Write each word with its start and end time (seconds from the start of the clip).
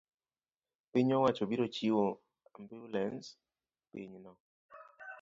piny 0.91 1.11
owacho 1.17 1.43
biro 1.49 1.65
chiwo 1.75 2.05
ambulans 2.59 3.25
e 3.31 3.37
pinyno 3.91 4.31